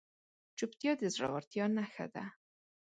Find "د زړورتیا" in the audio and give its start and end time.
1.01-1.65